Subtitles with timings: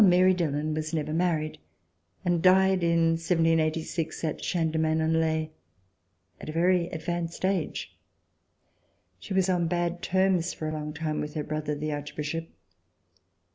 [0.03, 1.59] Mary Dillon was never married
[2.25, 5.51] and died in 1786 at Saint Germain en Laye,
[6.39, 7.95] at a very advanced age.
[9.19, 12.47] She was on bad terms for a long time with her brother, the Archbishop.